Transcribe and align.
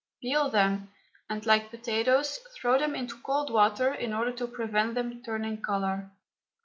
Peel 0.19 0.49
them, 0.49 0.89
and, 1.29 1.45
like 1.45 1.69
potatoes, 1.69 2.39
throw 2.55 2.79
them 2.79 2.95
into 2.95 3.21
cold 3.21 3.51
water 3.53 3.93
in 3.93 4.13
order 4.15 4.31
to 4.31 4.47
prevent 4.47 4.95
them 4.95 5.21
turning 5.21 5.61
colour. 5.61 6.09